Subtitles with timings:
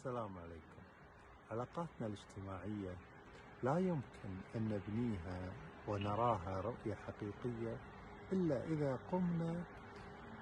[0.00, 0.80] السلام عليكم.
[1.50, 2.96] علاقاتنا الاجتماعية
[3.62, 5.52] لا يمكن أن نبنيها
[5.88, 7.76] ونراها رؤية حقيقية
[8.32, 9.64] إلا إذا قمنا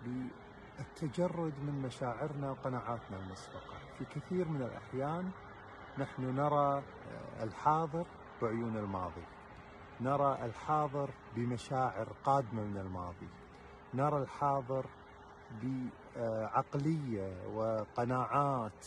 [0.04, 3.78] بالتجرد من مشاعرنا وقناعاتنا المسبقة.
[3.98, 5.30] في كثير من الأحيان
[5.98, 6.82] نحن نرى
[7.42, 8.06] الحاضر
[8.42, 9.26] بعيون الماضي.
[10.00, 13.28] نرى الحاضر بمشاعر قادمة من الماضي.
[13.94, 14.86] نرى الحاضر
[15.62, 18.86] بعقلية وقناعات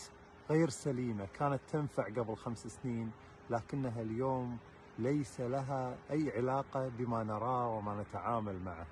[0.50, 3.12] غير سليمة كانت تنفع قبل خمس سنين
[3.50, 4.58] لكنها اليوم
[5.00, 8.86] ليس لها أي علاقة بما نراه وما نتعامل معه.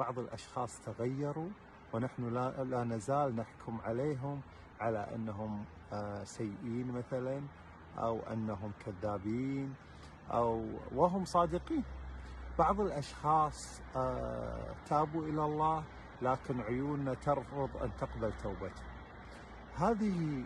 [0.00, 1.48] بعض الأشخاص تغيروا
[1.92, 4.40] ونحن لا, لا نزال نحكم عليهم
[4.80, 5.64] على أنهم
[6.22, 7.40] سيئين مثلا
[7.98, 9.74] أو أنهم كذابين
[10.30, 11.84] أو وهم صادقين.
[12.58, 13.82] بعض الأشخاص
[14.86, 15.84] تابوا إلى الله
[16.22, 18.82] لكن عيوننا ترفض أن تقبل توبته.
[19.80, 20.44] هذه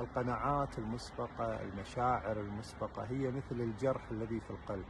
[0.00, 4.84] القناعات المسبقة المشاعر المسبقة هي مثل الجرح الذي في القلب.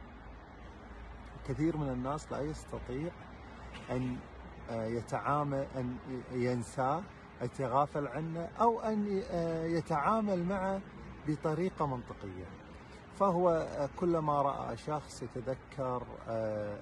[1.47, 3.11] كثير من الناس لا يستطيع
[3.91, 4.17] أن
[4.69, 5.97] يتعامل أن
[6.31, 7.01] ينساه
[7.41, 9.23] يتغافل عنه أو أن
[9.65, 10.81] يتعامل معه
[11.27, 12.45] بطريقة منطقية.
[13.19, 13.67] فهو
[13.99, 16.03] كلما رأى شخص يتذكر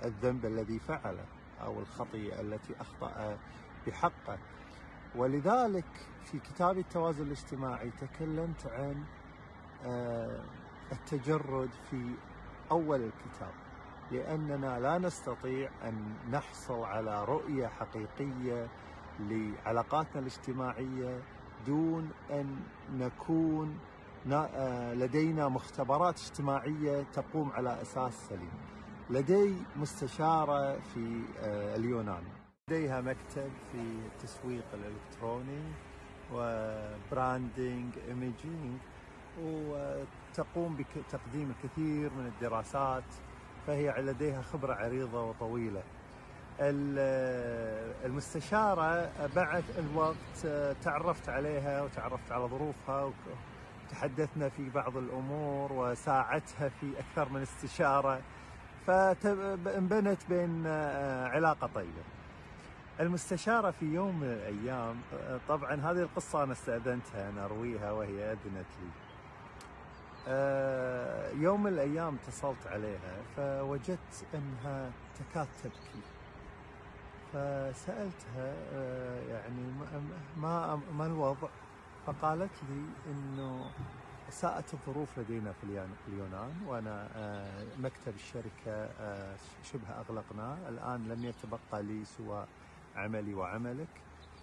[0.05, 1.25] الذنب الذي فعله
[1.61, 3.37] أو الخطيئة التي أخطأ
[3.87, 4.37] بحقه.
[5.17, 5.85] ولذلك
[6.23, 9.03] في كتاب التوازن الاجتماعي تكلمت عن
[10.91, 12.11] التجرد في
[12.71, 13.51] أول الكتاب
[14.11, 18.67] لأننا لا نستطيع أن نحصل على رؤية حقيقية
[19.19, 21.21] لعلاقاتنا الاجتماعية
[21.65, 22.59] دون أن
[22.93, 23.79] نكون
[24.93, 28.51] لدينا مختبرات اجتماعية تقوم على أساس سليم.
[29.09, 31.21] لدي مستشارة في
[31.75, 32.23] اليونان.
[32.71, 35.61] لديها مكتب في التسويق الإلكتروني
[36.33, 38.77] و branding imaging
[39.41, 43.03] وتقوم بتقديم الكثير من الدراسات
[43.67, 45.83] فهي لديها خبرة عريضة وطويلة.
[48.05, 50.47] المستشارة بعد الوقت
[50.83, 53.11] تعرفت عليها وتعرفت على ظروفها
[53.89, 58.21] وتحدثنا في بعض الأمور وساعدتها في أكثر من استشارة
[58.87, 60.67] فانبنت بين
[61.27, 62.03] علاقة طيبة.
[62.99, 64.95] المستشارة في يوم من الأيام
[65.49, 68.89] طبعا هذه القصة أنا استأذنتها أن أرويها وهي أذنت لي.
[71.43, 76.01] يوم من الأيام اتصلت عليها فوجدت أنها تكاد تبكي.
[77.33, 78.53] فسألتها
[79.29, 79.61] يعني
[80.37, 81.47] ما ما الوضع؟
[82.07, 83.71] فقالت لي أنه
[84.29, 85.63] ساءت الظروف لدينا في
[86.07, 87.07] اليونان وأنا
[87.79, 88.89] مكتب الشركة
[89.63, 90.57] شبه أغلقناه.
[90.69, 92.45] الآن لم يتبقى لي سوى
[92.95, 93.87] عملي وعملك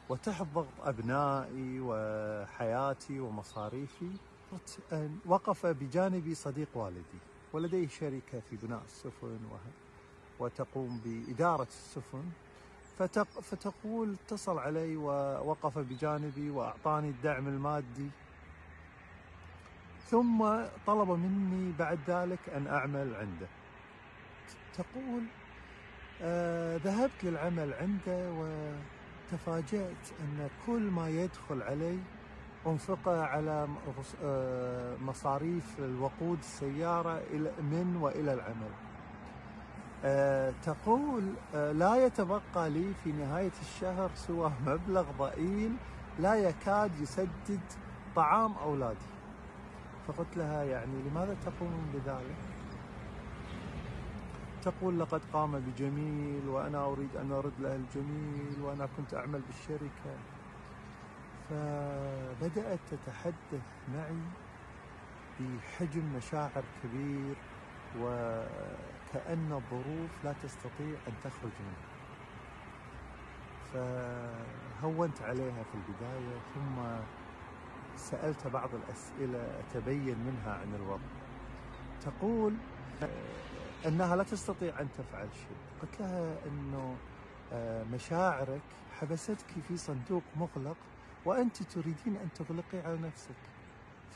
[0.08, 4.10] وتحت ضغط أبنائي وحياتي ومصاريفي.
[5.26, 7.20] وقف بجانبي صديق والدي
[7.52, 9.38] ولديه شركة في بناء السفن
[10.38, 12.24] وتقوم بإدارة السفن.
[13.42, 18.10] فتقول اتصل علي ووقف بجانبي وأعطاني الدعم المادي.
[20.10, 23.48] ثم طلب مني بعد ذلك أن أعمل عنده.
[24.74, 25.22] تقول
[26.84, 28.32] ذهبت للعمل عنده
[29.32, 31.98] وتفاجأت أن كل ما يدخل علي
[32.66, 33.68] أنفقه على
[35.00, 37.22] مصاريف الوقود السيارة
[37.62, 38.70] من وإلى العمل
[40.04, 41.22] آه تقول
[41.54, 45.72] آه لا يتبقى لي في نهاية الشهر سوى مبلغ ضئيل
[46.18, 47.60] لا يكاد يسدد
[48.16, 49.06] طعام أولادي
[50.08, 52.36] فقلت لها يعني لماذا تقومون بذلك؟
[54.62, 60.14] تقول لقد قام بجميل وأنا أريد أن أرد له الجميل وأنا كنت أعمل بالشركة.
[61.50, 64.22] فبدأت تتحدث معي
[65.40, 67.34] بحجم مشاعر كبير
[68.00, 71.92] وكأن الظروف لا تستطيع أن تخرج منها.
[73.72, 76.82] فهونت عليها في البداية ثم
[77.96, 81.10] سألت بعض الأسئلة أتبين منها عن الوضع.
[82.00, 82.54] تقول
[83.86, 85.56] أنها لا تستطيع أن تفعل شيء.
[85.82, 86.96] قلت لها أنه
[87.92, 88.60] مشاعرك
[89.00, 90.76] حبستك في صندوق مغلق
[91.24, 93.40] وأنت تريدين أن تغلقي على نفسك.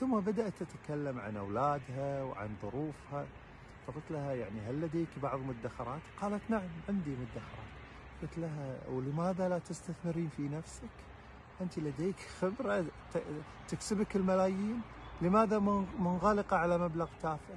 [0.00, 3.26] ثم بدأت تتكلم عن أولادها وعن ظروفها.
[3.86, 7.72] فقلت لها يعني هل لديك بعض المدخرات؟ قالت نعم عندي مدخرات.
[8.22, 10.88] قلت لها ولماذا لا تستثمرين في نفسك؟
[11.60, 12.84] أنت لديك خبرة
[13.68, 14.80] تكسبك الملايين؟
[15.22, 15.58] لماذا
[15.98, 17.54] منغلقة على مبلغ تافه؟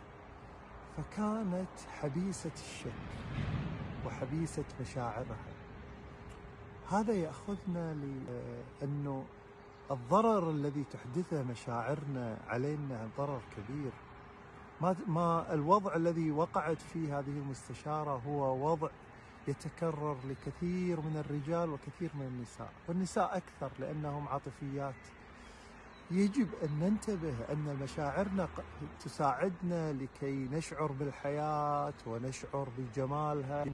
[1.00, 2.92] فكانت حبيسة الشك
[4.06, 5.38] وحبيسة مشاعرها.
[6.92, 7.94] هذا يأخذنا
[8.82, 9.26] لأنه
[9.92, 13.92] الضرر الذي تحدثه مشاعرنا علينا ضرر كبير.
[14.82, 18.90] ما ما الوضع الذي وقعت فيه هذه المستشارة هو وضع
[19.48, 24.96] يتكرر لكثير من الرجال وكثير من النساء والنساء أكثر لأنهم عاطفيات
[26.12, 28.50] يجب أن ننتبه أن مشاعرنا
[29.00, 33.66] تساعدنا لكي نشعر بالحياة ونشعر بجمالها.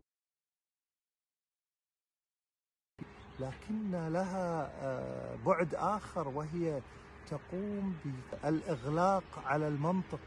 [3.39, 6.81] لكن لها آه، بعد آخر وهي
[7.27, 10.19] تقوم بالإغلاق على المنطق.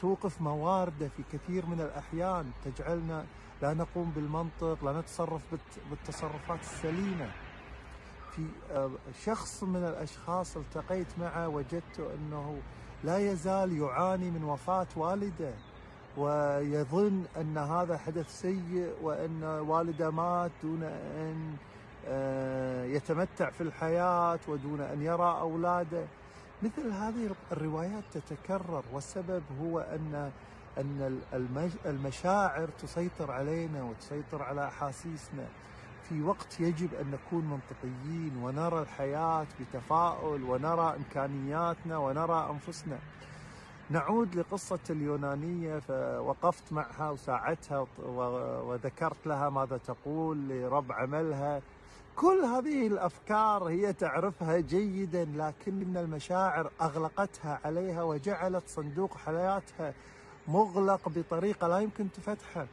[0.00, 2.52] توقف موارده في كثير من الأحيان.
[2.64, 3.26] تجعلنا
[3.62, 5.42] لا نقوم بالمنطق لا نتصرف
[5.90, 7.45] بالتصرفات السليمة.
[8.36, 8.42] في
[8.72, 8.90] آه،
[9.24, 12.58] شخص من الأشخاص التقيت معه وجدت أنه
[13.04, 15.54] لا يزال يعاني من وفاة والده
[16.16, 21.56] ويظن أن هذا حدث سيء وأن والده مات دون أن
[22.08, 26.04] آه، يتمتع في الحياة ودون أن يرى أولاده.
[26.62, 30.30] مثل هذه الروايات تتكرر والسبب هو أن
[30.78, 31.20] أن
[31.86, 35.46] المشاعر تسيطر علينا وتسيطر على أحاسيسنا.
[36.08, 42.98] في وقت يجب أن نكون منطقيين ونرى الحياة بتفاؤل ونرى إمكانياتنا ونرى أنفسنا.
[43.90, 47.86] نعود لقصة اليونانية فوقفت معها وساعدتها
[48.62, 51.62] وذكرت لها ماذا تقول لرب عملها
[52.16, 59.94] كل هذه الأفكار هي تعرفها جيدا لكن المشاعر أغلقتها عليها وجعلت صندوق حياتها
[60.48, 62.66] مغلق بطريقة لا يمكن تفتحه.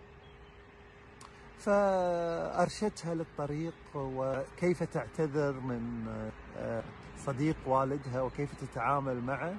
[1.66, 6.08] فأرشدتها للطريق وكيف تعتذر من
[6.58, 6.84] آه،
[7.18, 9.56] صديق والدها وكيف تتعامل معه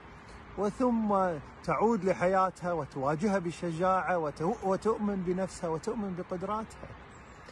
[0.58, 4.18] وثم تعود لحياتها وتواجهها بشجاعه
[4.64, 6.88] وتؤمن بنفسها وتؤمن بقدراتها.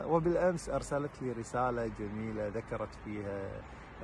[0.05, 3.51] وبالأمس أرسلت لي رسالة جميلة ذكرت فيها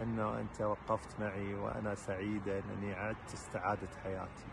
[0.02, 4.46] أنه أنت وقفت معي وأنا سعيده أنني عدت استعادة حياتي.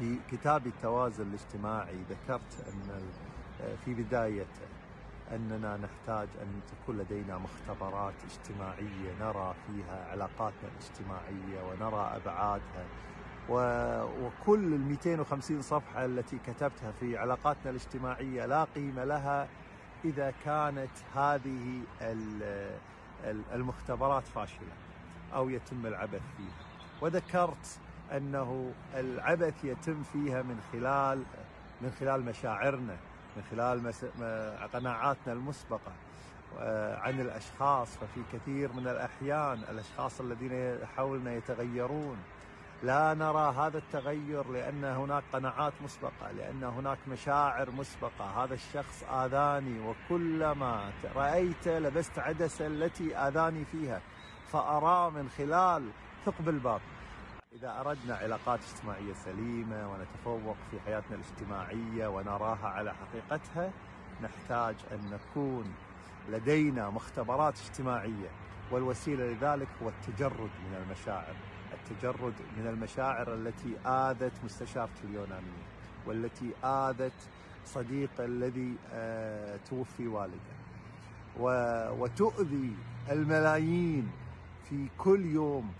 [0.00, 3.02] في كتابي التوازن الاجتماعي ذكرت أن
[3.84, 4.66] في بدايته
[5.34, 12.84] أننا نحتاج أن تكون لدينا مختبرات اجتماعية نرى فيها علاقاتنا الاجتماعية ونرى أبعادها.
[14.22, 19.48] وكل ال 250 صفحة التي كتبتها في علاقاتنا الاجتماعية لا قيمة لها
[20.04, 21.80] إذا كانت هذه
[23.54, 24.72] المختبرات فاشلة
[25.34, 26.66] أو يتم العبث فيها.
[27.00, 27.80] وذكرت
[28.16, 31.22] أنه العبث يتم فيها من خلال
[31.80, 32.96] من خلال مشاعرنا
[33.36, 33.92] من خلال
[34.72, 35.92] قناعاتنا المسبقة
[37.02, 37.96] عن الأشخاص.
[37.96, 42.16] ففي كثير من الأحيان الأشخاص الذين حولنا يتغيرون.
[42.82, 48.44] لا نرى هذا التغير لأن هناك قناعات مسبقة لأن هناك مشاعر مسبقة.
[48.44, 54.00] هذا الشخص آذاني وكلما رأيت لبست عدسة التي آذاني فيها
[54.52, 55.90] فأرى من خلال
[56.24, 56.80] ثقب الباب.
[57.52, 63.72] إذا أردنا علاقات اجتماعية سليمة ونتفوق في حياتنا الاجتماعية ونراها على حقيقتها
[64.22, 65.64] نحتاج أن نكون
[66.28, 68.30] لدينا مختبرات اجتماعية
[68.70, 71.34] والوسيلة لذلك هو التجرد من المشاعر
[71.72, 75.66] التجرد من المشاعر التي آذت مستشارتي اليونانية
[76.06, 77.28] والتي آذت
[77.64, 80.60] صديق الذي آه، توفي والده
[81.98, 82.76] وتؤذي
[83.10, 84.10] الملايين
[84.68, 85.72] في كل يوم.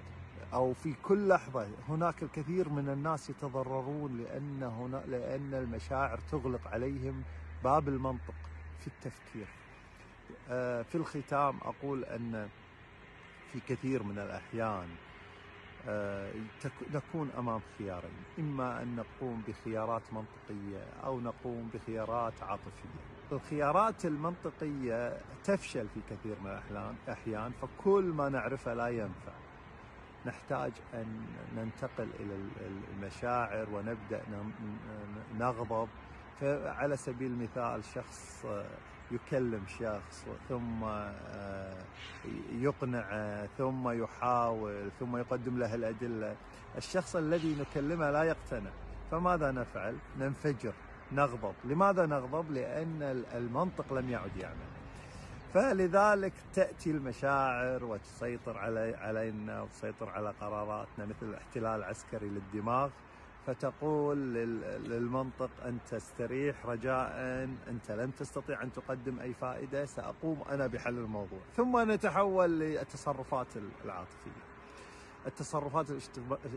[0.55, 7.23] أو في كل لحظة هناك الكثير من الناس يتضررون لأن هنا لأن المشاعر تغلق عليهم
[7.65, 8.35] باب المنطق
[8.81, 9.47] في التفكير.
[10.51, 12.49] آه، في الختام أقول أن
[13.53, 14.89] في كثير من الأحيان
[15.89, 16.33] آه،
[16.95, 23.01] نكون أمام خيارين، إما أن نقوم بخيارات منطقية أو نقوم بخيارات عاطفية.
[23.33, 26.61] الخيارات المنطقية تفشل في كثير من
[27.07, 29.40] الأحيان فكل ما نعرفه لا ينفع.
[30.27, 32.35] نحتاج أن ننتقل إلى
[32.93, 34.23] المشاعر ونبدأ
[35.39, 35.89] نغضب.
[36.41, 38.47] فعلى سبيل المثال شخص
[39.11, 41.83] يكلم شخص ثم آه،
[42.53, 46.37] يقنعه ثم يحاول ثم يقدم له الأدلة.
[46.77, 48.71] الشخص الذي نكلمه لا يقتنع.
[49.11, 50.73] فماذا نفعل؟ ننفجر
[51.13, 51.55] نغضب.
[51.65, 54.80] لماذا نغضب؟ لأن المنطق لم يعد يعمل.
[55.55, 62.91] فلذلك تأتي المشاعر وتسيطر علي علينا وتسيطر على قراراتنا مثل الاحتلال العسكري للدماغ.
[63.47, 64.35] فتقول
[64.85, 67.11] للمنطق أنت استريح رجاء
[67.69, 71.41] أنت لن تستطيع أن تقدم أي فائدة سأقوم أنا بحل الموضوع.
[71.57, 73.47] ثم نتحول للتصرفات
[73.85, 74.45] العاطفية.
[75.27, 75.87] التصرفات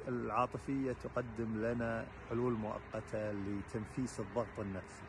[0.07, 5.05] العاطفية تقدم لنا حلول مؤقتة لتنفيس الضغط النفسي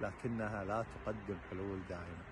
[0.00, 2.29] لكنها لا تقدم حلول دائمة.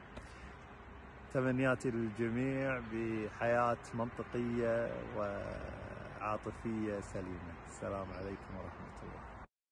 [1.35, 7.55] تمنياتي للجميع بحياة منطقية وعاطفية سليمة.
[7.69, 8.88] السلام عليكم ورحمة الله.